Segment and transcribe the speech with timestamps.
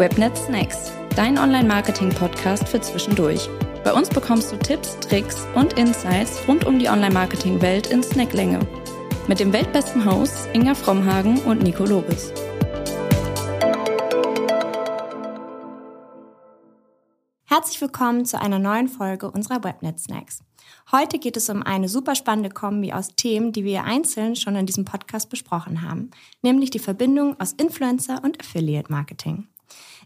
[0.00, 3.50] Webnet Snacks, dein Online-Marketing-Podcast für zwischendurch.
[3.84, 8.60] Bei uns bekommst du Tipps, Tricks und Insights rund um die Online-Marketing-Welt in Snacklänge.
[9.28, 12.32] Mit dem weltbesten Hosts Inga Frommhagen und Nico Lobes.
[17.44, 20.42] Herzlich willkommen zu einer neuen Folge unserer Webnet Snacks.
[20.90, 24.64] Heute geht es um eine super spannende Kombi aus Themen, die wir einzeln schon in
[24.64, 26.10] diesem Podcast besprochen haben,
[26.40, 29.46] nämlich die Verbindung aus Influencer und Affiliate Marketing.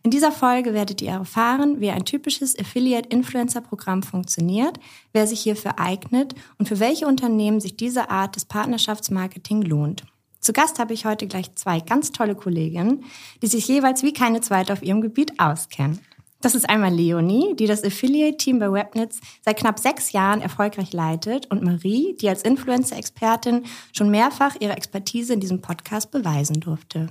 [0.04, 4.78] In dieser Folge werdet ihr erfahren, wie ein typisches Affiliate-Influencer-Programm funktioniert,
[5.14, 10.04] wer sich hierfür eignet und für welche Unternehmen sich diese Art des Partnerschaftsmarketing lohnt.
[10.40, 13.04] Zu Gast habe ich heute gleich zwei ganz tolle Kolleginnen,
[13.40, 15.98] die sich jeweils wie keine zweite auf ihrem Gebiet auskennen.
[16.42, 21.50] Das ist einmal Leonie, die das Affiliate-Team bei Webnitz seit knapp sechs Jahren erfolgreich leitet
[21.50, 27.08] und Marie, die als Influencer-Expertin schon mehrfach ihre Expertise in diesem Podcast beweisen durfte.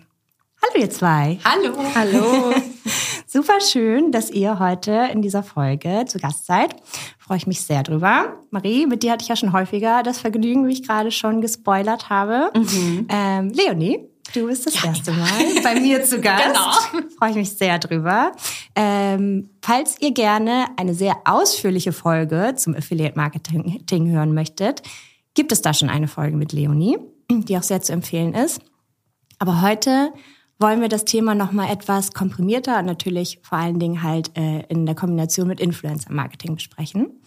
[0.64, 1.40] Hallo ihr zwei.
[1.44, 1.76] Hallo.
[1.94, 2.54] Hallo.
[3.28, 6.76] Super schön, dass ihr heute in dieser Folge zu Gast seid.
[7.20, 8.38] Freue ich mich sehr drüber.
[8.50, 12.10] Marie, mit dir hatte ich ja schon häufiger das Vergnügen, wie ich gerade schon gespoilert
[12.10, 12.50] habe.
[12.56, 13.08] Mhm.
[13.10, 15.30] Ähm, Leonie, Du bist das ja, erste Mal
[15.64, 16.46] bei mir zu Gast.
[16.46, 17.08] Genau.
[17.18, 18.32] Freue ich mich sehr drüber.
[18.74, 24.82] Ähm, falls ihr gerne eine sehr ausführliche Folge zum Affiliate Marketing hören möchtet,
[25.34, 26.98] gibt es da schon eine Folge mit Leonie,
[27.30, 28.62] die auch sehr zu empfehlen ist.
[29.40, 30.14] Aber heute
[30.60, 34.86] wollen wir das Thema nochmal etwas komprimierter und natürlich vor allen Dingen halt äh, in
[34.86, 37.22] der Kombination mit Influencer-Marketing besprechen.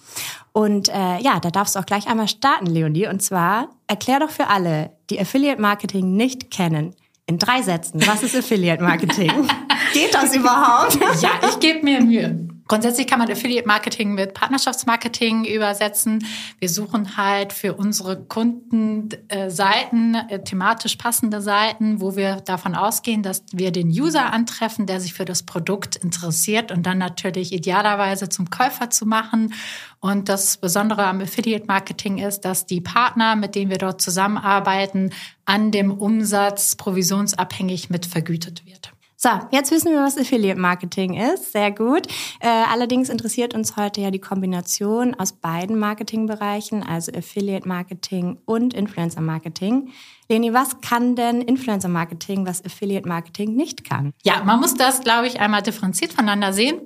[0.53, 3.09] Und äh, ja, da darfst du auch gleich einmal starten, Leonie.
[3.09, 6.95] Und zwar erklär doch für alle, die Affiliate-Marketing nicht kennen,
[7.27, 9.31] in drei Sätzen, was ist Affiliate-Marketing?
[9.93, 10.99] Geht das überhaupt?
[11.21, 12.56] ja, ich gebe mir Mühe.
[12.69, 16.27] Grundsätzlich kann man Affiliate Marketing mit Partnerschaftsmarketing übersetzen.
[16.59, 22.75] Wir suchen halt für unsere Kunden äh, Seiten, äh, thematisch passende Seiten, wo wir davon
[22.75, 27.53] ausgehen, dass wir den User antreffen, der sich für das Produkt interessiert und dann natürlich
[27.53, 29.55] idealerweise zum Käufer zu machen.
[30.01, 35.11] Und das Besondere am Affiliate Marketing ist, dass die Partner, mit denen wir dort zusammenarbeiten,
[35.45, 38.93] an dem Umsatz provisionsabhängig mit vergütet wird.
[39.27, 41.51] So, jetzt wissen wir, was Affiliate Marketing ist.
[41.51, 42.07] Sehr gut.
[42.39, 48.73] Äh, allerdings interessiert uns heute ja die Kombination aus beiden Marketingbereichen, also Affiliate Marketing und
[48.73, 49.91] Influencer Marketing.
[50.29, 54.13] Leni, was kann denn Influencer Marketing, was Affiliate Marketing nicht kann?
[54.23, 56.83] Ja, man muss das, glaube ich, einmal differenziert voneinander sehen.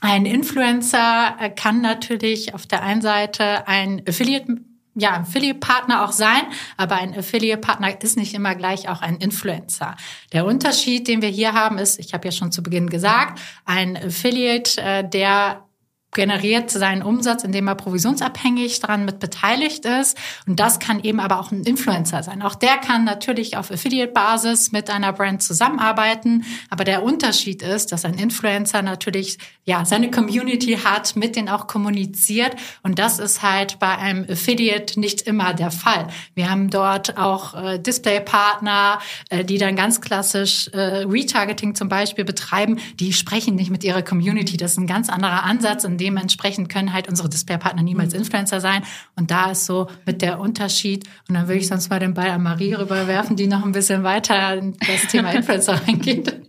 [0.00, 4.56] Ein Influencer äh, kann natürlich auf der einen Seite ein Affiliate
[5.00, 6.42] ja, Affiliate-Partner auch sein,
[6.76, 9.96] aber ein Affiliate-Partner ist nicht immer gleich auch ein Influencer.
[10.32, 13.96] Der Unterschied, den wir hier haben, ist, ich habe ja schon zu Beginn gesagt, ein
[13.96, 15.64] Affiliate, äh, der
[16.12, 20.16] generiert seinen Umsatz, indem er provisionsabhängig daran mit beteiligt ist.
[20.46, 22.42] Und das kann eben aber auch ein Influencer sein.
[22.42, 26.44] Auch der kann natürlich auf Affiliate-Basis mit einer Brand zusammenarbeiten.
[26.68, 31.66] Aber der Unterschied ist, dass ein Influencer natürlich ja seine Community hat, mit denen auch
[31.66, 32.56] kommuniziert.
[32.82, 36.08] Und das ist halt bei einem Affiliate nicht immer der Fall.
[36.34, 38.98] Wir haben dort auch äh, Display-Partner,
[39.28, 42.78] äh, die dann ganz klassisch äh, Retargeting zum Beispiel betreiben.
[42.98, 44.56] Die sprechen nicht mit ihrer Community.
[44.56, 48.20] Das ist ein ganz anderer Ansatz dementsprechend können halt unsere Displaypartner niemals mhm.
[48.20, 48.82] Influencer sein.
[49.16, 51.08] Und da ist so mit der Unterschied.
[51.28, 54.02] Und dann würde ich sonst mal den Ball an Marie rüberwerfen, die noch ein bisschen
[54.02, 56.40] weiter in das Thema Influencer reingeht.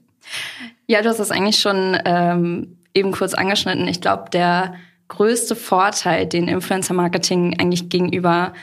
[0.88, 3.88] Ja, du hast das eigentlich schon ähm, eben kurz angeschnitten.
[3.88, 4.76] Ich glaube, der
[5.08, 8.54] größte Vorteil, den Influencer-Marketing eigentlich gegenüber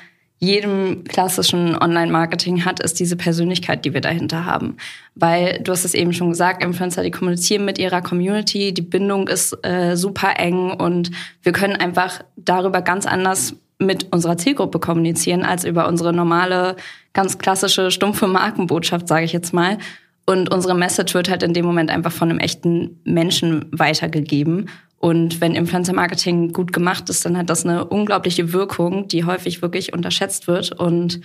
[0.41, 4.77] jedem klassischen Online-Marketing hat, ist diese Persönlichkeit, die wir dahinter haben.
[5.15, 9.27] Weil du hast es eben schon gesagt, Influencer, die kommunizieren mit ihrer Community, die Bindung
[9.27, 11.11] ist äh, super eng und
[11.43, 16.77] wir können einfach darüber ganz anders mit unserer Zielgruppe kommunizieren als über unsere normale,
[17.13, 19.79] ganz klassische, stumpfe Markenbotschaft, sage ich jetzt mal.
[20.27, 24.69] Und unsere Message wird halt in dem Moment einfach von einem echten Menschen weitergegeben.
[24.99, 29.63] Und wenn Influencer Marketing gut gemacht ist, dann hat das eine unglaubliche Wirkung, die häufig
[29.63, 30.73] wirklich unterschätzt wird.
[30.73, 31.21] Und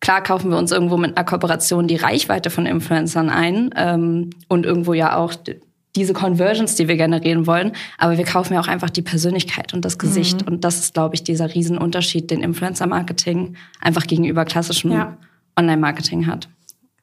[0.00, 4.66] klar kaufen wir uns irgendwo mit einer Kooperation die Reichweite von Influencern ein ähm, und
[4.66, 5.34] irgendwo ja auch
[5.96, 7.72] diese Conversions, die wir generieren wollen.
[7.96, 10.42] Aber wir kaufen ja auch einfach die Persönlichkeit und das Gesicht.
[10.42, 10.48] Mhm.
[10.48, 15.16] Und das ist, glaube ich, dieser Riesenunterschied, den Influencer Marketing einfach gegenüber klassischem ja.
[15.58, 16.48] Online-Marketing hat.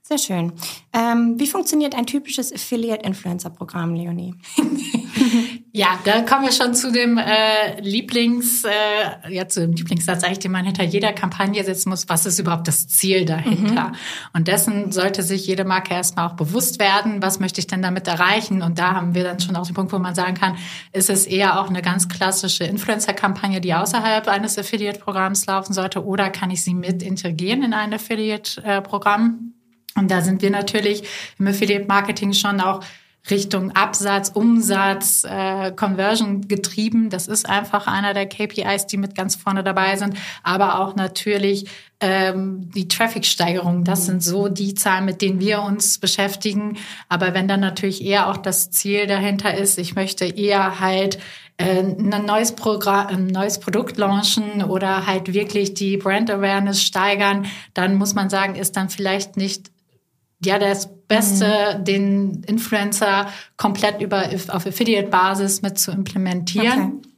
[0.03, 0.53] Sehr schön.
[0.93, 4.35] Ähm, wie funktioniert ein typisches Affiliate-Influencer-Programm, Leonie?
[5.71, 10.39] ja, da kommen wir schon zu dem äh, Lieblings, äh, ja, zu dem Lieblingssatz eigentlich,
[10.39, 12.09] den man hinter jeder Kampagne setzen muss.
[12.09, 13.89] Was ist überhaupt das Ziel dahinter?
[13.89, 13.95] Mhm.
[14.33, 17.21] Und dessen sollte sich jede Marke erstmal auch bewusst werden.
[17.21, 18.61] Was möchte ich denn damit erreichen?
[18.61, 20.57] Und da haben wir dann schon auch den Punkt, wo man sagen kann,
[20.91, 26.05] ist es eher auch eine ganz klassische Influencer-Kampagne, die außerhalb eines Affiliate-Programms laufen sollte?
[26.05, 29.53] Oder kann ich sie mit integrieren in ein Affiliate-Programm?
[29.95, 31.03] Und da sind wir natürlich
[31.37, 32.83] im Affiliate Marketing schon auch
[33.29, 37.09] Richtung Absatz, Umsatz, äh, Conversion getrieben.
[37.09, 40.17] Das ist einfach einer der KPIs, die mit ganz vorne dabei sind.
[40.43, 41.67] Aber auch natürlich
[42.01, 43.85] ähm, die Traffic-Steigerung.
[43.85, 46.77] Das sind so die Zahlen, mit denen wir uns beschäftigen.
[47.07, 51.17] Aber wenn dann natürlich eher auch das Ziel dahinter ist, ich möchte eher halt
[51.57, 57.45] äh, ein neues Programm, ein neues Produkt launchen oder halt wirklich die Brand Awareness steigern,
[57.73, 59.72] dann muss man sagen, ist dann vielleicht nicht
[60.45, 61.85] ja das Beste, mhm.
[61.85, 67.01] den Influencer komplett über auf Affiliate-Basis mit zu implementieren.
[67.01, 67.12] Okay.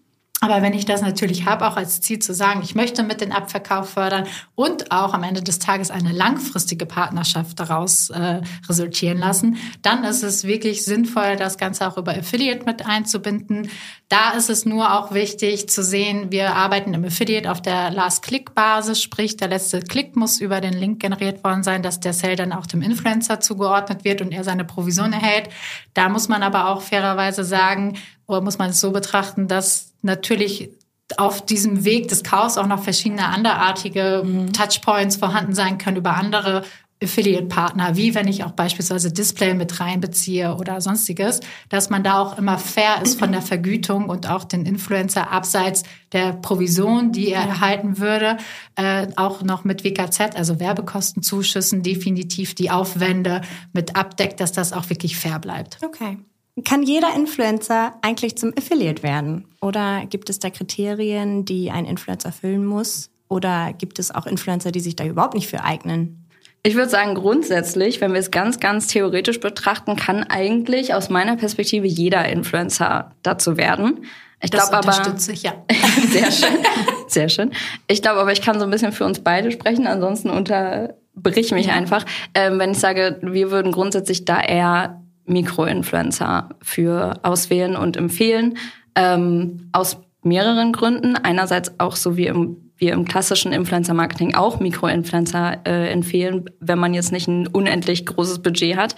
[0.45, 3.31] Aber wenn ich das natürlich habe, auch als Ziel zu sagen, ich möchte mit den
[3.31, 9.57] Abverkauf fördern und auch am Ende des Tages eine langfristige Partnerschaft daraus äh, resultieren lassen,
[9.81, 13.71] dann ist es wirklich sinnvoll, das Ganze auch über Affiliate mit einzubinden.
[14.07, 19.01] Da ist es nur auch wichtig zu sehen, wir arbeiten im Affiliate auf der Last-Click-Basis,
[19.01, 22.53] sprich der letzte Klick muss über den Link generiert worden sein, dass der Sale dann
[22.53, 25.49] auch dem Influencer zugeordnet wird und er seine Provision erhält.
[25.95, 27.97] Da muss man aber auch fairerweise sagen,
[28.27, 30.71] oder muss man es so betrachten, dass natürlich
[31.17, 34.53] auf diesem Weg des Chaos auch noch verschiedene anderartige mhm.
[34.53, 36.63] Touchpoints vorhanden sein können über andere
[37.03, 42.37] Affiliate-Partner, wie wenn ich auch beispielsweise Display mit reinbeziehe oder sonstiges, dass man da auch
[42.37, 45.83] immer fair ist von der Vergütung und auch den Influencer abseits
[46.13, 48.37] der Provision, die er erhalten würde,
[48.75, 53.41] äh, auch noch mit WKZ, also Werbekostenzuschüssen, definitiv die Aufwände
[53.73, 55.79] mit abdeckt, dass das auch wirklich fair bleibt.
[55.83, 56.17] Okay.
[56.63, 59.45] Kann jeder Influencer eigentlich zum Affiliate werden?
[59.61, 63.09] Oder gibt es da Kriterien, die ein Influencer erfüllen muss?
[63.27, 66.25] Oder gibt es auch Influencer, die sich da überhaupt nicht für eignen?
[66.63, 71.35] Ich würde sagen, grundsätzlich, wenn wir es ganz, ganz theoretisch betrachten, kann eigentlich aus meiner
[71.35, 74.05] Perspektive jeder Influencer dazu werden.
[74.41, 75.15] Ich glaube aber.
[75.31, 75.53] Ich, ja.
[76.09, 76.57] sehr schön.
[77.07, 77.51] Sehr schön.
[77.87, 81.67] Ich glaube aber, ich kann so ein bisschen für uns beide sprechen, ansonsten unterbrich mich
[81.67, 81.73] ja.
[81.73, 82.03] einfach.
[82.33, 88.57] Ähm, wenn ich sage, wir würden grundsätzlich da eher Mikroinfluencer für auswählen und empfehlen.
[88.95, 91.15] Ähm, aus mehreren Gründen.
[91.15, 96.93] Einerseits auch so wie im, wir im klassischen Influencer-Marketing auch Mikroinfluencer äh, empfehlen, wenn man
[96.93, 98.95] jetzt nicht ein unendlich großes Budget hat.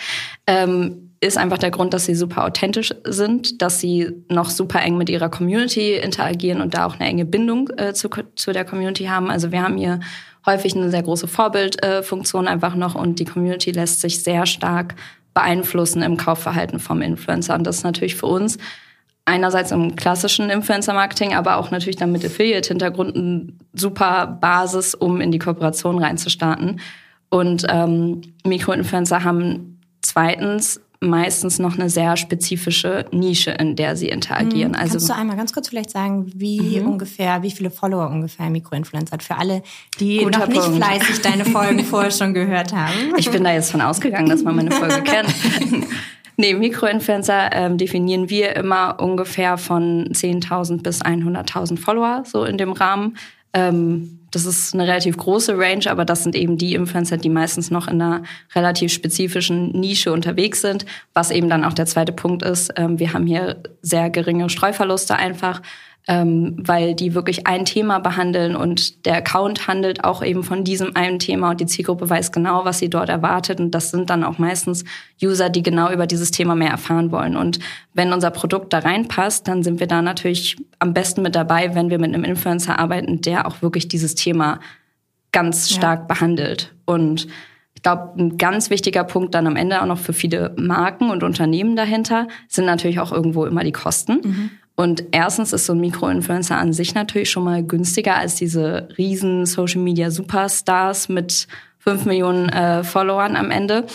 [0.47, 4.97] Ähm, ist einfach der Grund, dass sie super authentisch sind, dass sie noch super eng
[4.97, 9.05] mit ihrer Community interagieren und da auch eine enge Bindung äh, zu, zu der Community
[9.05, 9.31] haben.
[9.31, 9.99] Also wir haben hier
[10.45, 14.95] häufig eine sehr große Vorbildfunktion äh, einfach noch und die Community lässt sich sehr stark
[15.37, 17.53] beeinflussen im Kaufverhalten vom Influencer.
[17.53, 18.57] Und das ist natürlich für uns
[19.23, 25.31] einerseits im klassischen Influencer-Marketing, aber auch natürlich dann mit Affiliate-Hintergrund eine super Basis, um in
[25.31, 26.79] die Kooperation reinzustarten.
[27.29, 34.71] Und ähm, Mikroinfluencer haben zweitens meistens noch eine sehr spezifische Nische, in der sie interagieren.
[34.71, 34.77] Mhm.
[34.77, 36.87] Also Kannst du einmal ganz kurz vielleicht sagen, wie mhm.
[36.87, 39.23] ungefähr, wie viele Follower ungefähr Mikroinfluencer hat?
[39.23, 39.61] Für alle,
[39.99, 40.77] die Guter noch nicht Punkt.
[40.77, 43.13] fleißig deine Folgen vorher schon gehört haben.
[43.17, 45.33] Ich bin da jetzt von ausgegangen, dass man meine Folge kennt.
[46.37, 52.73] Nee, Mikroinfluencer ähm, definieren wir immer ungefähr von 10.000 bis 100.000 Follower, so in dem
[52.73, 53.17] Rahmen.
[53.53, 57.71] Ähm, das ist eine relativ große Range, aber das sind eben die Influencer, die meistens
[57.71, 58.23] noch in einer
[58.53, 62.73] relativ spezifischen Nische unterwegs sind, was eben dann auch der zweite Punkt ist.
[62.75, 65.61] Ähm, wir haben hier sehr geringe Streuverluste einfach
[66.07, 70.95] ähm, weil die wirklich ein Thema behandeln und der Account handelt auch eben von diesem
[70.95, 74.23] einen Thema und die Zielgruppe weiß genau, was sie dort erwartet und das sind dann
[74.23, 74.85] auch meistens
[75.21, 77.35] User, die genau über dieses Thema mehr erfahren wollen.
[77.35, 77.59] Und
[77.93, 81.89] wenn unser Produkt da reinpasst, dann sind wir da natürlich am besten mit dabei, wenn
[81.89, 84.61] wir mit einem Influencer arbeiten, der auch wirklich dieses Thema
[85.33, 86.05] ganz stark ja.
[86.05, 86.73] behandelt.
[86.85, 87.27] Und
[87.75, 91.21] ich glaube, ein ganz wichtiger Punkt dann am Ende auch noch für viele Marken und
[91.21, 94.21] Unternehmen dahinter sind natürlich auch irgendwo immer die Kosten.
[94.23, 94.49] Mhm.
[94.79, 99.47] Und erstens ist so ein Mikroinfluencer an sich natürlich schon mal günstiger als diese riesen
[99.47, 101.47] Social Media Superstars mit
[101.79, 103.87] fünf Millionen äh, Followern am Ende.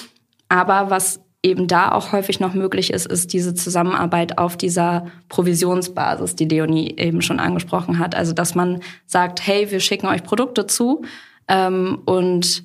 [0.49, 6.35] Aber was eben da auch häufig noch möglich ist, ist diese Zusammenarbeit auf dieser Provisionsbasis,
[6.35, 8.17] die Leonie eben schon angesprochen hat.
[8.17, 11.03] Also dass man sagt, hey, wir schicken euch Produkte zu
[11.47, 12.65] ähm, und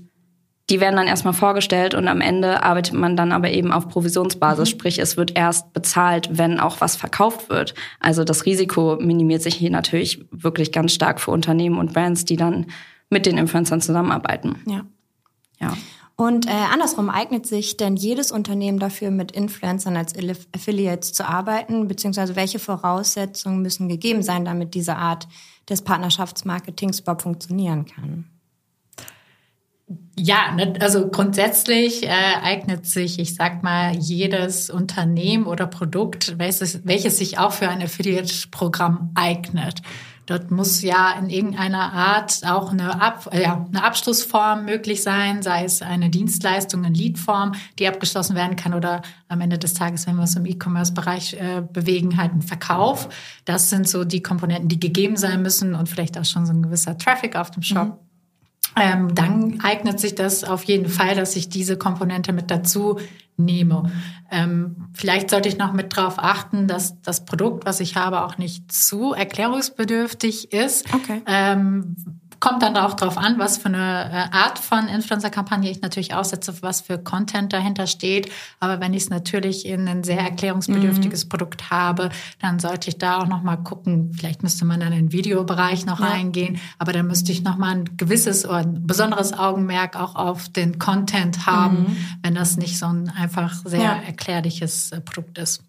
[0.69, 4.67] die werden dann erstmal vorgestellt und am Ende arbeitet man dann aber eben auf Provisionsbasis.
[4.67, 4.71] Mhm.
[4.71, 7.73] Sprich, es wird erst bezahlt, wenn auch was verkauft wird.
[7.99, 12.35] Also das Risiko minimiert sich hier natürlich wirklich ganz stark für Unternehmen und Brands, die
[12.35, 12.65] dann
[13.09, 14.57] mit den Influencern zusammenarbeiten.
[14.65, 14.85] Ja.
[15.59, 15.77] Ja.
[16.17, 20.15] Und äh, andersrum eignet sich denn jedes Unternehmen dafür, mit Influencern als
[20.53, 25.27] Affiliates zu arbeiten, beziehungsweise welche Voraussetzungen müssen gegeben sein, damit diese Art
[25.69, 28.25] des Partnerschaftsmarketings überhaupt funktionieren kann?
[30.19, 36.85] Ja, ne, also grundsätzlich äh, eignet sich, ich sag mal, jedes Unternehmen oder Produkt, welches,
[36.85, 39.81] welches sich auch für ein Affiliate-Programm eignet.
[40.25, 45.41] Dort muss ja in irgendeiner Art auch eine, Ab äh, ja, eine Abschlussform möglich sein,
[45.41, 50.05] sei es eine Dienstleistung in Leadform, die abgeschlossen werden kann oder am Ende des Tages,
[50.05, 53.07] wenn wir uns im E-Commerce-Bereich äh, bewegen, halt ein Verkauf.
[53.45, 56.61] Das sind so die Komponenten, die gegeben sein müssen und vielleicht auch schon so ein
[56.61, 57.87] gewisser Traffic auf dem Shop.
[57.87, 58.06] Mhm.
[58.79, 62.99] Ähm, dann eignet sich das auf jeden Fall, dass ich diese Komponente mit dazu
[63.37, 63.91] nehme.
[64.31, 68.37] Ähm, vielleicht sollte ich noch mit darauf achten, dass das Produkt, was ich habe, auch
[68.37, 70.93] nicht zu erklärungsbedürftig ist.
[70.93, 71.21] Okay.
[71.27, 71.95] Ähm,
[72.39, 76.61] kommt dann auch drauf an, was für eine äh, Art von Influencer-Kampagne ich natürlich aussetze,
[76.61, 78.31] was für Content dahinter steht.
[78.59, 81.29] Aber wenn ich es natürlich in ein sehr erklärungsbedürftiges mhm.
[81.29, 84.13] Produkt habe, dann sollte ich da auch noch mal gucken.
[84.13, 86.07] Vielleicht müsste man dann in den Videobereich noch ja.
[86.07, 90.49] reingehen, aber dann müsste ich noch mal ein gewisses oder ein besonderes Augenmerk auch auf
[90.49, 91.97] den Content haben, mhm.
[92.23, 94.01] wenn das nicht so ein einfach sehr ja.
[94.05, 95.63] erklärliches äh, Produkt ist.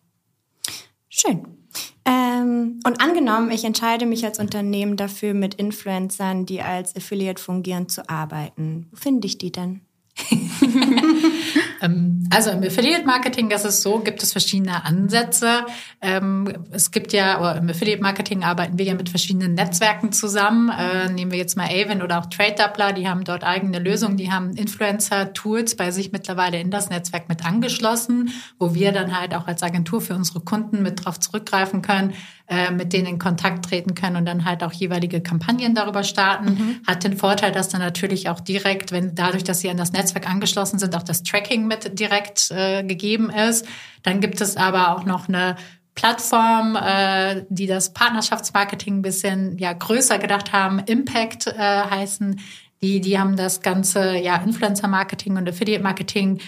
[1.09, 1.58] Schön.
[2.39, 7.89] Ähm, und angenommen, ich entscheide mich als Unternehmen dafür, mit Influencern, die als Affiliate fungieren,
[7.89, 8.89] zu arbeiten.
[8.91, 9.81] Wo finde ich die denn?
[11.81, 15.65] Ähm, also im Affiliate Marketing, das ist so, gibt es verschiedene Ansätze.
[16.01, 20.71] Ähm, es gibt ja, im Affiliate Marketing arbeiten wir ja mit verschiedenen Netzwerken zusammen.
[20.71, 24.17] Äh, nehmen wir jetzt mal Avon oder auch Trade Doubler, die haben dort eigene Lösungen,
[24.17, 29.35] die haben Influencer-Tools bei sich mittlerweile in das Netzwerk mit angeschlossen, wo wir dann halt
[29.35, 32.15] auch als Agentur für unsere Kunden mit drauf zurückgreifen können,
[32.49, 36.47] äh, mit denen in Kontakt treten können und dann halt auch jeweilige Kampagnen darüber starten.
[36.47, 36.81] Mhm.
[36.87, 40.29] Hat den Vorteil, dass dann natürlich auch direkt, wenn dadurch, dass sie an das Netzwerk
[40.29, 43.67] angeschlossen sind, auch das Tracking mit direkt äh, gegeben ist.
[44.03, 45.57] Dann gibt es aber auch noch eine
[45.95, 52.41] Plattform, äh, die das Partnerschaftsmarketing ein bisschen ja größer gedacht haben, Impact äh, heißen.
[52.81, 56.41] Die, die haben das ganze ja Influencer-Marketing und Affiliate-Marketing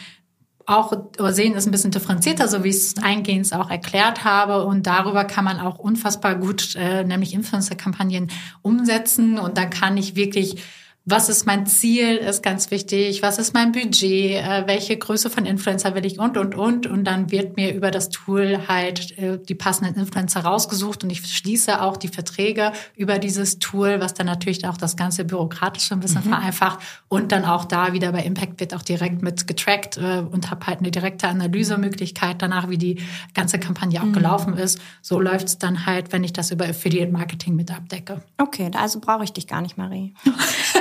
[0.71, 0.93] auch
[1.33, 4.65] sehen ist ein bisschen differenzierter, so wie ich es eingehend auch erklärt habe.
[4.65, 8.31] Und darüber kann man auch unfassbar gut, äh, nämlich Influencer-Kampagnen
[8.63, 9.39] umsetzen.
[9.39, 10.63] Und dann kann ich wirklich
[11.11, 15.45] was ist mein Ziel, ist ganz wichtig, was ist mein Budget, äh, welche Größe von
[15.47, 16.87] Influencer will ich und, und, und.
[16.87, 21.27] Und dann wird mir über das Tool halt äh, die passenden Influencer rausgesucht und ich
[21.27, 26.01] schließe auch die Verträge über dieses Tool, was dann natürlich auch das ganze Bürokratische ein
[26.01, 26.31] bisschen mhm.
[26.31, 26.79] vereinfacht.
[27.09, 30.67] Und dann auch da wieder bei Impact wird auch direkt mit getrackt äh, und habe
[30.67, 33.01] halt eine direkte Analysemöglichkeit danach, wie die
[33.35, 34.13] ganze Kampagne auch mhm.
[34.13, 34.81] gelaufen ist.
[35.03, 38.23] So läuft es dann halt, wenn ich das über Affiliate Marketing mit abdecke.
[38.39, 40.15] Okay, also brauche ich dich gar nicht, Marie.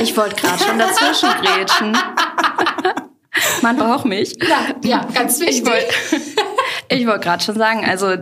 [0.02, 1.98] Ich wollte gerade schon dazwischen grätschen.
[3.62, 4.36] Man braucht mich.
[4.42, 5.64] Ja, ja ganz wichtig.
[6.92, 8.16] Ich wollte wollt gerade schon sagen, also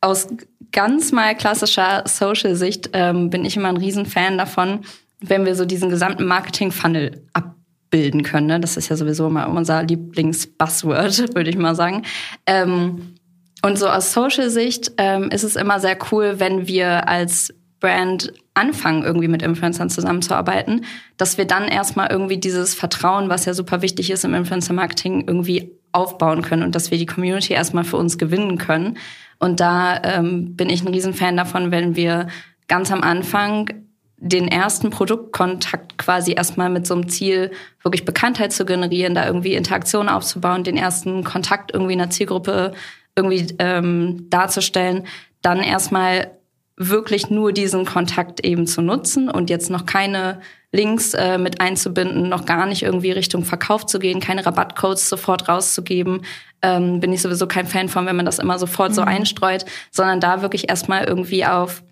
[0.00, 0.28] aus
[0.70, 4.82] ganz mal klassischer Social-Sicht ähm, bin ich immer ein Riesenfan davon,
[5.20, 8.46] wenn wir so diesen gesamten Marketing-Funnel abbilden können.
[8.46, 8.60] Ne?
[8.60, 12.04] Das ist ja sowieso immer unser Lieblings-Buzzword, würde ich mal sagen.
[12.46, 13.16] Ähm,
[13.62, 19.02] und so aus Social-Sicht ähm, ist es immer sehr cool, wenn wir als Brand anfangen,
[19.04, 20.84] irgendwie mit Influencern zusammenzuarbeiten,
[21.16, 25.72] dass wir dann erstmal irgendwie dieses Vertrauen, was ja super wichtig ist im Influencer-Marketing, irgendwie
[25.92, 28.98] aufbauen können und dass wir die Community erstmal für uns gewinnen können.
[29.38, 32.28] Und da ähm, bin ich ein Riesenfan davon, wenn wir
[32.68, 33.70] ganz am Anfang
[34.18, 37.50] den ersten Produktkontakt quasi erstmal mit so einem Ziel,
[37.82, 42.72] wirklich Bekanntheit zu generieren, da irgendwie Interaktion aufzubauen, den ersten Kontakt irgendwie in der Zielgruppe
[43.14, 45.06] irgendwie ähm, darzustellen,
[45.42, 46.30] dann erstmal
[46.76, 50.40] wirklich nur diesen Kontakt eben zu nutzen und jetzt noch keine
[50.72, 55.48] Links äh, mit einzubinden, noch gar nicht irgendwie Richtung Verkauf zu gehen, keine Rabattcodes sofort
[55.48, 56.22] rauszugeben,
[56.60, 58.94] ähm, bin ich sowieso kein Fan von, wenn man das immer sofort mhm.
[58.94, 61.82] so einstreut, sondern da wirklich erstmal irgendwie auf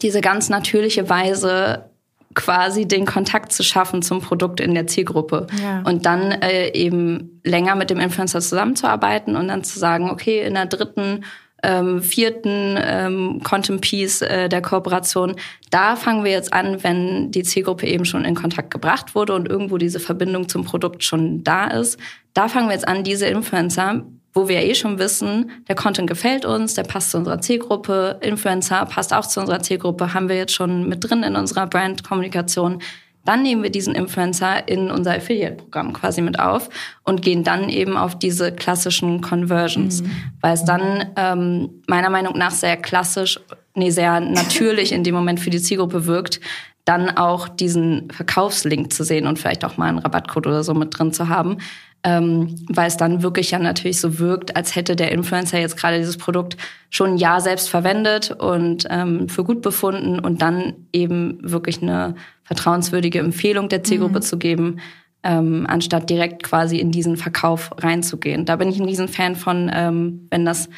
[0.00, 1.90] diese ganz natürliche Weise
[2.34, 5.82] quasi den Kontakt zu schaffen zum Produkt in der Zielgruppe ja.
[5.84, 10.54] und dann äh, eben länger mit dem Influencer zusammenzuarbeiten und dann zu sagen, okay, in
[10.54, 11.24] der dritten
[11.62, 15.36] ähm, vierten ähm, Content Piece äh, der Kooperation.
[15.70, 19.48] Da fangen wir jetzt an, wenn die Zielgruppe eben schon in Kontakt gebracht wurde und
[19.48, 21.98] irgendwo diese Verbindung zum Produkt schon da ist.
[22.34, 26.44] Da fangen wir jetzt an, diese Influencer wo wir eh schon wissen, der Content gefällt
[26.44, 30.52] uns, der passt zu unserer Zielgruppe, Influencer passt auch zu unserer Zielgruppe, haben wir jetzt
[30.52, 32.80] schon mit drin in unserer Brand-Kommunikation
[33.28, 36.70] dann nehmen wir diesen Influencer in unser Affiliate-Programm quasi mit auf
[37.04, 40.10] und gehen dann eben auf diese klassischen Conversions, mhm.
[40.40, 43.38] weil es dann ähm, meiner Meinung nach sehr klassisch,
[43.74, 46.40] nee, sehr natürlich in dem Moment für die Zielgruppe wirkt,
[46.86, 50.98] dann auch diesen Verkaufslink zu sehen und vielleicht auch mal einen Rabattcode oder so mit
[50.98, 51.58] drin zu haben,
[52.04, 55.98] ähm, weil es dann wirklich ja natürlich so wirkt, als hätte der Influencer jetzt gerade
[55.98, 56.56] dieses Produkt
[56.88, 62.14] schon ein Jahr selbst verwendet und ähm, für gut befunden und dann eben wirklich eine
[62.48, 64.22] vertrauenswürdige Empfehlung der Zielgruppe mhm.
[64.22, 64.80] zu geben,
[65.22, 68.46] ähm, anstatt direkt quasi in diesen Verkauf reinzugehen.
[68.46, 70.70] Da bin ich ein Riesenfan von, ähm, wenn das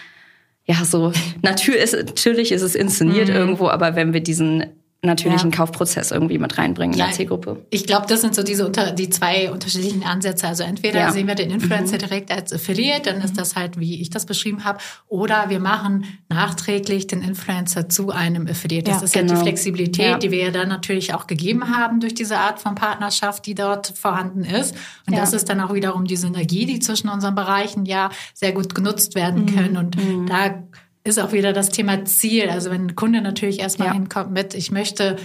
[0.65, 1.13] ja so
[1.43, 3.35] natürlich ist, natürlich ist es inszeniert mhm.
[3.35, 4.65] irgendwo, aber wenn wir diesen
[5.03, 5.57] natürlichen Ja.
[5.57, 7.65] Kaufprozess irgendwie mit reinbringen in Ja, der Zielgruppe.
[7.71, 10.47] Ich glaube, das sind so diese unter, die zwei unterschiedlichen Ansätze.
[10.47, 11.09] Also entweder Ja.
[11.09, 11.13] Mhm.
[11.15, 14.65] sehen wir den Influencer direkt als Affiliate, dann ist das halt, wie ich das beschrieben
[14.65, 14.79] habe,
[15.09, 18.91] oder wir machen nachträglich den Influencer zu einem Affiliate.
[18.91, 19.35] Das Ja, ist ja genau.
[19.35, 20.19] die Flexibilität, Ja.
[20.19, 23.89] die wir ja dann natürlich auch gegeben haben durch diese Art von Partnerschaft, die dort
[23.97, 24.75] vorhanden ist.
[25.07, 25.21] Und Ja.
[25.21, 29.15] das ist dann auch wiederum die Synergie, die zwischen unseren Bereichen ja sehr gut genutzt
[29.15, 29.55] werden Mhm.
[29.57, 29.77] können.
[29.77, 29.97] Und
[30.29, 30.63] da
[31.05, 32.51] ist auch wieder das Thema Ziel.
[32.51, 33.95] Also wenn ein Kunde natürlich erstmal Ja.
[33.95, 35.17] hinkommt mit, ich möchte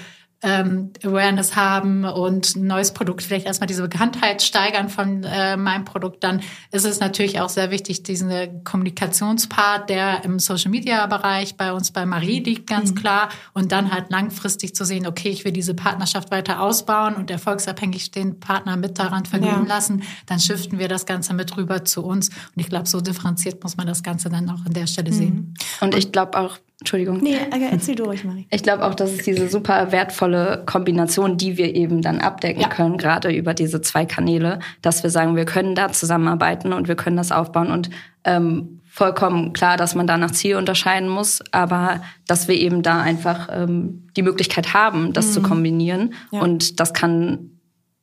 [0.41, 5.85] ähm, Awareness haben und ein neues Produkt, vielleicht erstmal diese Bekanntheit steigern von äh, meinem
[5.85, 11.55] Produkt, dann ist es natürlich auch sehr wichtig, diesen Kommunikationspart, der im Social Media Bereich
[11.57, 12.95] bei uns bei Marie liegt, ganz Mhm.
[12.95, 13.29] klar.
[13.53, 18.11] Und dann halt langfristig zu sehen, okay, ich will diese Partnerschaft weiter ausbauen und erfolgsabhängig
[18.11, 19.75] den Partner mit daran vergnügen Ja.
[19.75, 22.29] lassen, dann shiften wir das Ganze mit rüber zu uns.
[22.29, 25.53] Und ich glaube, so differenziert muss man das Ganze dann auch an der Stelle sehen.
[25.81, 27.19] Und ich glaube auch, Entschuldigung.
[27.21, 28.47] Nee, äh, erzähl du ruhig, Marie.
[28.51, 32.67] Ich glaube auch, das ist diese super wertvolle Kombination, die wir eben dann abdecken Ja.
[32.67, 36.95] können, gerade über diese zwei Kanäle, dass wir sagen, wir können da zusammenarbeiten und wir
[36.95, 37.89] können das aufbauen und
[38.25, 43.01] ähm, vollkommen klar, dass man da nach Ziel unterscheiden muss, aber dass wir eben da
[43.01, 46.41] einfach ähm, die Möglichkeit haben, das zu kombinieren Ja.
[46.41, 47.51] und das kann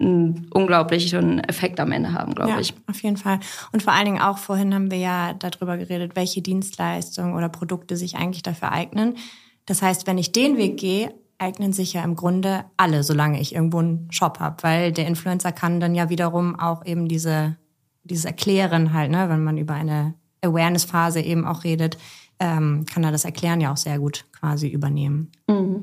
[0.03, 2.75] einen unglaublichen Effekt am Ende haben, glaube ja, ich.
[2.89, 3.41] auf jeden Fall.
[3.73, 7.97] Und vor allen Dingen auch vorhin haben wir ja darüber geredet, welche Dienstleistungen oder Produkte
[7.97, 9.17] sich eigentlich dafür eignen.
[9.67, 13.55] Das heißt, wenn ich den Weg gehe, eignen sich ja im Grunde alle, solange ich
[13.55, 17.57] irgendwo einen Shop habe, weil der Influencer kann dann ja wiederum auch eben diese
[18.05, 21.99] dieses Erklären halt, ne, wenn man über eine Awareness-Phase eben auch redet,
[22.43, 25.31] ähm, kann er das Erklären ja auch sehr gut quasi übernehmen.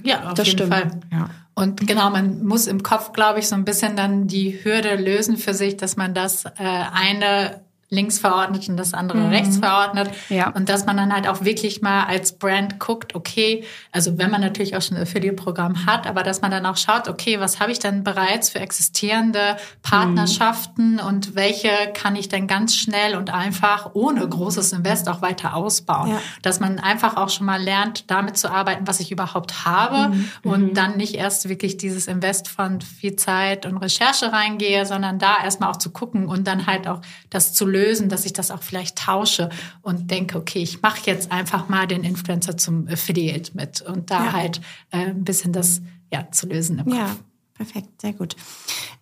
[0.04, 0.74] Ja, auf Das jeden stimmt.
[0.74, 1.00] Fall.
[1.10, 1.30] Ja.
[1.56, 5.38] Und genau, man muss im Kopf, glaube ich, so ein bisschen dann die Hürde lösen
[5.38, 10.12] für sich, dass man das äh, eine links verordnet und das andere rechts verordnet.
[10.30, 10.50] Ja.
[10.50, 14.42] Und dass man dann halt auch wirklich mal als Brand guckt, okay, also wenn man
[14.42, 17.72] natürlich auch schon ein Affiliate-Programm hat, aber dass man dann auch schaut, okay, was habe
[17.72, 23.92] ich denn bereits für existierende Partnerschaften und welche kann ich denn ganz schnell und einfach
[23.94, 26.12] ohne großes Invest auch weiter ausbauen.
[26.12, 26.22] Ja.
[26.44, 30.76] Dass man einfach auch schon mal lernt, damit zu arbeiten, was ich überhaupt habe und
[30.76, 35.72] dann nicht erst wirklich dieses Invest von viel Zeit und Recherche reingehe, sondern da erstmal
[35.72, 37.79] auch zu gucken und dann halt auch das zu lösen,
[38.10, 39.50] dass ich das auch vielleicht tausche
[39.82, 44.26] und denke, okay, ich mache jetzt einfach mal den Influencer zum Affiliate mit und da
[44.26, 44.34] Ja.
[44.34, 44.62] halt
[44.92, 46.96] äh, ein bisschen das ja zu lösen im Kopf.
[46.96, 47.16] Ja,
[47.54, 48.36] perfekt, sehr gut.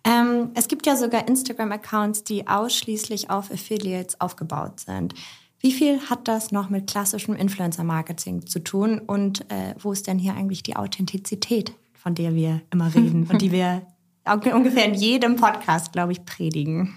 [0.04, 5.14] Ähm, es gibt ja sogar Instagram-Accounts, die ausschließlich auf Affiliates aufgebaut sind.
[5.60, 10.18] Wie viel hat das noch mit klassischem Influencer-Marketing zu tun und äh, wo ist denn
[10.18, 13.82] hier eigentlich die Authentizität, von der wir immer reden und die wir
[14.54, 16.96] ungefähr in jedem Podcast, glaube ich, predigen?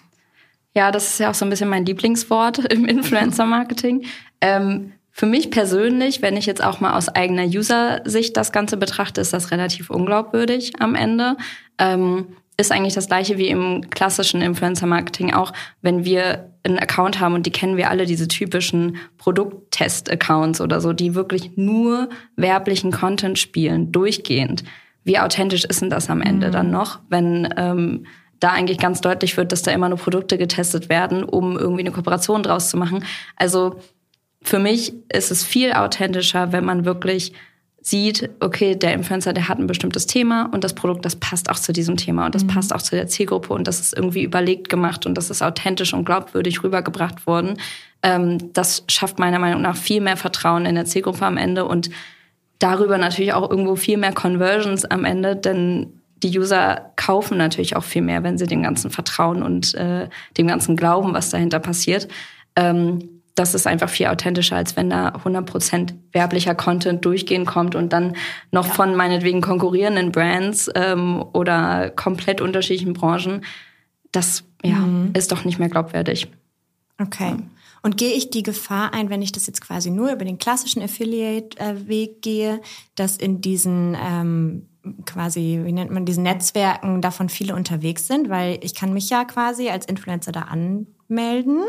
[0.74, 4.06] Ja, das ist ja auch so ein bisschen mein Lieblingswort im Influencer-Marketing.
[4.40, 9.20] Ähm, für mich persönlich, wenn ich jetzt auch mal aus eigener User-Sicht das Ganze betrachte,
[9.20, 11.36] ist das relativ unglaubwürdig am Ende.
[11.78, 17.34] Ähm, ist eigentlich das gleiche wie im klassischen Influencer-Marketing auch, wenn wir einen Account haben
[17.34, 23.40] und die kennen wir alle, diese typischen Produkttest-Accounts oder so, die wirklich nur werblichen Content
[23.40, 24.64] spielen, durchgehend.
[25.04, 28.06] Wie authentisch ist denn das am Ende dann noch, wenn ähm,
[28.42, 31.92] da eigentlich ganz deutlich wird, dass da immer nur Produkte getestet werden, um irgendwie eine
[31.92, 33.06] Kooperation draus zu machen.
[33.38, 33.80] Also
[34.42, 37.34] für mich ist es viel authentischer, wenn man wirklich
[37.84, 41.58] sieht, okay, der Influencer, der hat ein bestimmtes Thema und das Produkt, das passt auch
[41.58, 44.70] zu diesem Thema und das passt auch zu der Zielgruppe und das ist irgendwie überlegt
[44.70, 47.58] gemacht und das ist authentisch und glaubwürdig rübergebracht worden.
[48.04, 51.90] Ähm, das schafft meiner Meinung nach viel mehr Vertrauen in der Zielgruppe am Ende und
[52.60, 57.84] darüber natürlich auch irgendwo viel mehr Conversions am Ende, denn die User kaufen natürlich auch
[57.84, 62.08] viel mehr, wenn sie dem Ganzen vertrauen und äh, dem Ganzen glauben, was dahinter passiert.
[62.56, 67.94] Ähm, das ist einfach viel authentischer, als wenn da 100% werblicher Content durchgehend kommt und
[67.94, 68.16] dann
[68.52, 73.44] noch von meinetwegen konkurrierenden Brands ähm, oder komplett unterschiedlichen Branchen.
[74.12, 76.28] Das ja, ist doch nicht mehr glaubwürdig.
[77.02, 77.36] Okay.
[77.84, 80.84] Und gehe ich die Gefahr ein, wenn ich das jetzt quasi nur über den klassischen
[80.84, 82.62] Affiliate-Weg gehe,
[82.96, 84.68] dass in diesen ähm,
[85.06, 89.26] quasi, wie nennt man, diesen Netzwerken davon viele unterwegs sind, weil ich kann mich ja
[89.26, 91.62] quasi als Influencer da anmelden.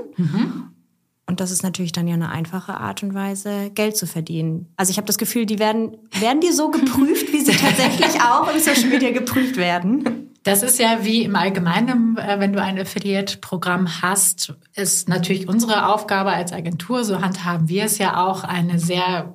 [1.27, 4.73] Und das ist natürlich dann ja eine einfache Art und Weise, Geld zu verdienen.
[4.77, 8.53] Also ich habe das Gefühl, die werden, werden die so geprüft, wie sie tatsächlich auch
[8.53, 10.31] im Social Media geprüft werden.
[10.43, 15.87] Das ist ja wie im Allgemeinen, äh, wenn du ein Affiliate-Programm hast, ist natürlich unsere
[15.87, 19.35] Aufgabe als Agentur, so handhaben wir es ja auch, eine sehr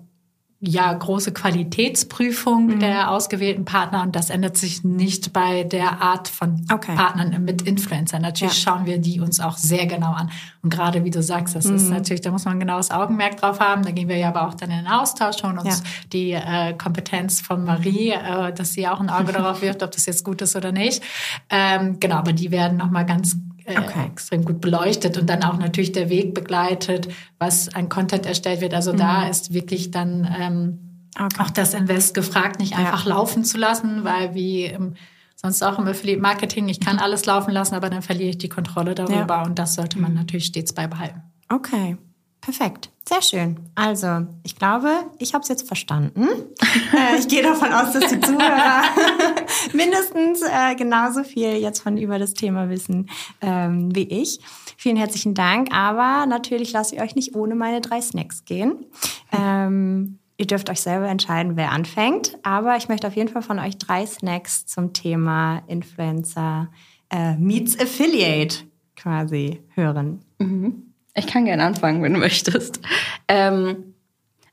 [0.60, 2.80] ja große Qualitätsprüfung mhm.
[2.80, 6.96] der ausgewählten Partner und das ändert sich nicht bei der Art von okay.
[6.96, 8.24] Partnern mit Influencern.
[8.24, 8.72] Natürlich ja.
[8.72, 10.32] schauen wir die uns auch sehr genau an.
[10.64, 11.76] Und gerade wie du sagst, das mhm.
[11.76, 13.84] ist natürlich, da muss man ein genaues Augenmerk drauf haben.
[13.84, 15.86] Da gehen wir ja aber auch dann in den Austausch und uns ja.
[16.12, 20.08] die äh, Kompetenz von Marie, äh, dass sie auch ein Auge darauf wirft, ob das
[20.08, 21.04] jetzt gut ist oder nicht.
[21.52, 24.06] Ähm, genau, aber die werden nochmal ganz äh, okay.
[24.12, 28.74] extrem gut beleuchtet und dann auch natürlich der Weg begleitet, was an Content erstellt wird.
[28.74, 28.98] Also mhm.
[28.98, 31.42] da ist wirklich dann ähm, okay.
[31.42, 33.10] auch das Invest gefragt, nicht einfach ja.
[33.10, 34.96] laufen zu lassen, weil wie im,
[35.36, 38.50] sonst auch im Affiliate Marketing, ich kann alles laufen lassen, aber dann verliere ich die
[38.50, 39.44] Kontrolle darüber ja.
[39.44, 41.22] und das sollte man natürlich stets beibehalten.
[41.50, 41.98] Okay.
[42.40, 43.60] Perfekt, sehr schön.
[43.76, 46.28] Also, ich glaube, ich habe es jetzt verstanden.
[46.96, 48.84] äh, ich gehe davon aus, dass die Zuhörer
[49.74, 53.10] mindestens äh, genauso viel jetzt von über das Thema wissen
[53.42, 54.40] ähm, wie ich.
[54.78, 55.74] Vielen herzlichen Dank.
[55.74, 58.86] Aber natürlich lasse ich euch nicht ohne meine drei Snacks gehen.
[59.32, 62.38] Ähm, ihr dürft euch selber entscheiden, wer anfängt.
[62.44, 66.70] Aber ich möchte auf jeden Fall von euch drei Snacks zum Thema Influencer
[67.10, 68.58] äh, meets Affiliate
[68.96, 70.22] quasi hören.
[70.40, 70.94] Mhm.
[71.16, 72.80] Ich kann gerne anfangen, wenn du möchtest.
[73.28, 73.87] Ähm,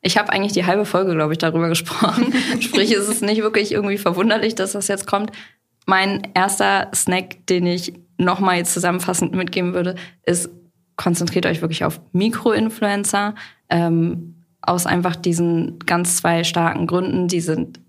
[0.05, 2.33] ich habe eigentlich die halbe Folge, glaube ich, darüber gesprochen.
[2.61, 5.33] Sprich, es ist nicht wirklich irgendwie verwunderlich, dass das jetzt kommt.
[5.87, 10.49] Mein erster Snack, den ich nochmal zusammenfassend mitgeben würde, ist,
[10.97, 13.35] konzentriert euch wirklich auf Mikroinfluencer.
[13.69, 14.35] Ähm,
[14.67, 17.29] aus einfach diesen ganz zwei starken Gründen.
[17.29, 17.81] Die sind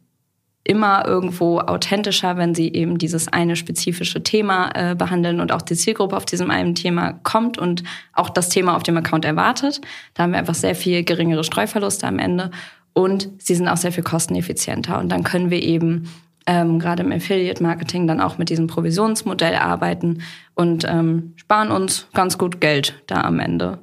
[0.66, 5.76] immer irgendwo authentischer, wenn sie eben dieses eine spezifische Thema äh, behandeln und auch die
[5.76, 9.80] Zielgruppe auf diesem einen Thema kommt und auch das Thema auf dem Account erwartet.
[10.16, 12.50] Da haben wir einfach sehr viel geringere Streuverluste am Ende
[12.94, 15.00] und sie sind auch sehr viel kosteneffizienter.
[15.00, 16.10] Und dann können wir eben
[16.48, 20.24] ähm, gerade im Affiliate-Marketing dann auch mit diesem Provisionsmodell arbeiten
[20.56, 23.80] und ähm, sparen uns ganz gut Geld da am Ende.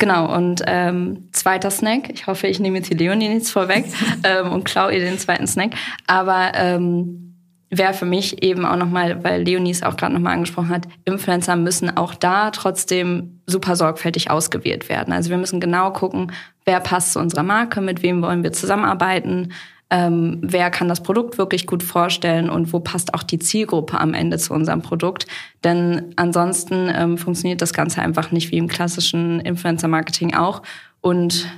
[0.00, 2.08] Genau, und ähm, zweiter Snack.
[2.08, 3.84] Ich hoffe, ich nehme jetzt die Leonie nichts vorweg
[4.24, 5.74] ähm, und klaue ihr den zweiten Snack.
[6.06, 7.36] Aber ähm,
[7.68, 11.54] wäre für mich eben auch nochmal, weil Leonie es auch gerade nochmal angesprochen hat, Influencer
[11.54, 15.12] müssen auch da trotzdem super sorgfältig ausgewählt werden.
[15.12, 16.32] Also wir müssen genau gucken,
[16.64, 19.52] wer passt zu unserer Marke, mit wem wollen wir zusammenarbeiten,
[19.90, 24.14] ähm, wer kann das Produkt wirklich gut vorstellen und wo passt auch die Zielgruppe am
[24.14, 25.26] Ende zu unserem Produkt.
[25.64, 30.62] Denn ansonsten ähm, funktioniert das Ganze einfach nicht wie im klassischen Influencer-Marketing auch.
[31.00, 31.48] Und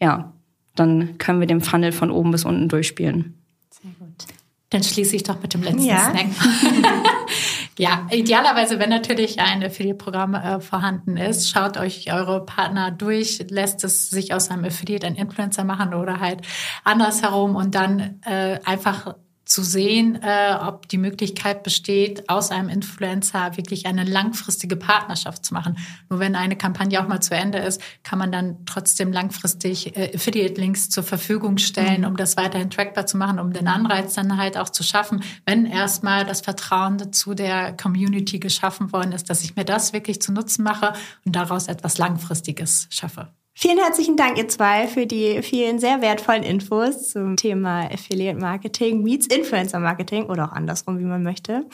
[0.00, 0.32] ja,
[0.74, 3.38] dann können wir den Funnel von oben bis unten durchspielen.
[3.70, 4.26] Sehr gut.
[4.70, 6.10] Dann schließe ich doch mit dem letzten ja.
[6.10, 6.26] Snack.
[7.78, 13.82] ja, idealerweise, wenn natürlich ein Affiliate-Programm äh, vorhanden ist, schaut euch eure Partner durch, lässt
[13.84, 16.42] es sich aus einem Affiliate ein Influencer machen oder halt
[16.84, 19.14] andersherum und dann äh, einfach
[19.52, 25.52] zu sehen, äh, ob die Möglichkeit besteht, aus einem Influencer wirklich eine langfristige Partnerschaft zu
[25.52, 25.76] machen.
[26.08, 30.14] Nur wenn eine Kampagne auch mal zu Ende ist, kann man dann trotzdem langfristig äh,
[30.14, 32.06] Affiliate-Links zur Verfügung stellen, mhm.
[32.06, 35.66] um das weiterhin trackbar zu machen, um den Anreiz dann halt auch zu schaffen, wenn
[35.66, 40.32] erstmal das Vertrauen zu der Community geschaffen worden ist, dass ich mir das wirklich zu
[40.32, 40.94] Nutzen mache
[41.26, 43.28] und daraus etwas Langfristiges schaffe.
[43.54, 49.02] Vielen herzlichen Dank, ihr zwei, für die vielen sehr wertvollen Infos zum Thema Affiliate Marketing
[49.02, 51.66] meets Influencer Marketing oder auch andersrum, wie man möchte.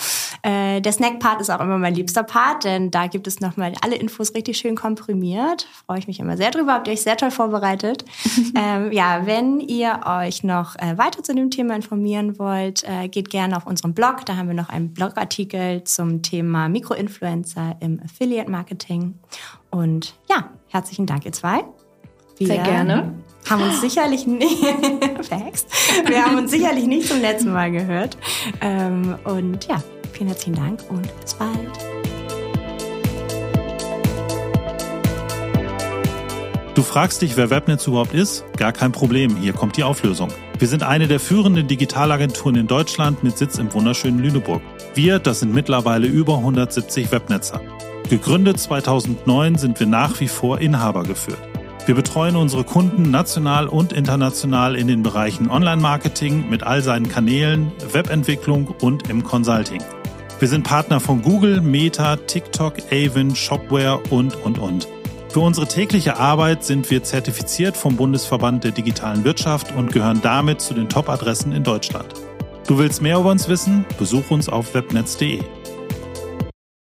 [0.42, 3.94] Äh, der Snack-Part ist auch immer mein liebster Part, denn da gibt es nochmal alle
[3.94, 5.68] Infos richtig schön komprimiert.
[5.86, 8.04] Freue ich mich immer sehr drüber, habt ihr euch sehr toll vorbereitet.
[8.56, 13.30] ähm, ja, wenn ihr euch noch äh, weiter zu dem Thema informieren wollt, äh, geht
[13.30, 14.26] gerne auf unseren Blog.
[14.26, 19.14] Da haben wir noch einen Blogartikel zum Thema Mikroinfluencer im Affiliate Marketing.
[19.70, 21.64] Und ja, herzlichen Dank, ihr zwei.
[22.36, 23.14] Wir Sehr gerne.
[23.48, 28.16] Haben uns sicherlich nicht, Wir haben uns sicherlich nicht zum letzten Mal gehört.
[28.60, 31.98] Ähm, und ja, vielen herzlichen Dank und bis bald.
[36.74, 38.44] Du fragst dich, wer Webnetz überhaupt ist?
[38.56, 40.28] Gar kein Problem, hier kommt die Auflösung.
[40.60, 44.62] Wir sind eine der führenden Digitalagenturen in Deutschland mit Sitz im wunderschönen Lüneburg.
[44.94, 47.60] Wir, das sind mittlerweile über 170 Webnetzer.
[48.08, 51.38] Gegründet 2009 sind wir nach wie vor Inhaber geführt.
[51.84, 57.70] Wir betreuen unsere Kunden national und international in den Bereichen Online-Marketing mit all seinen Kanälen,
[57.92, 59.82] Webentwicklung und im Consulting.
[60.38, 64.88] Wir sind Partner von Google, Meta, TikTok, Avon, Shopware und, und, und.
[65.28, 70.62] Für unsere tägliche Arbeit sind wir zertifiziert vom Bundesverband der digitalen Wirtschaft und gehören damit
[70.62, 72.14] zu den Top-Adressen in Deutschland.
[72.66, 73.84] Du willst mehr über uns wissen?
[73.98, 75.42] Besuch uns auf webnetz.de.